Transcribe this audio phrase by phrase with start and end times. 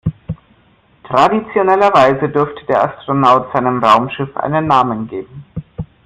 [1.03, 5.45] Traditionellerweise durfte der Astronaut seinem Raumschiff einen Namen geben.